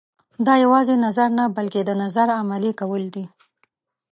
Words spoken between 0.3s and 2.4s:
دا یوازې نظر نه بلکې د نظر